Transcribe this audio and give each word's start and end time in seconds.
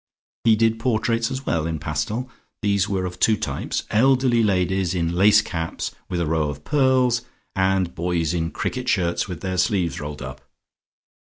He 0.45 0.55
did 0.55 0.79
portraits 0.79 1.29
as 1.29 1.45
well 1.45 1.67
in 1.67 1.77
pastel; 1.77 2.27
these 2.63 2.89
were 2.89 3.05
of 3.05 3.19
two 3.19 3.37
types, 3.37 3.83
elderly 3.91 4.41
ladies 4.41 4.95
in 4.95 5.13
lace 5.13 5.43
caps 5.43 5.91
with 6.09 6.19
a 6.19 6.25
row 6.25 6.49
of 6.49 6.63
pearls, 6.63 7.21
and 7.55 7.93
boys 7.93 8.33
in 8.33 8.49
cricket 8.49 8.89
shirts 8.89 9.27
with 9.27 9.41
their 9.41 9.59
sleeves 9.59 9.99
rolled 9.99 10.23
up. 10.23 10.41